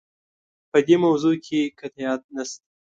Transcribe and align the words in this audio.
په 0.71 0.79
دې 0.87 0.95
موضوع 1.03 1.35
کې 1.45 1.59
قطعیت 1.79 2.21
نشته. 2.35 2.65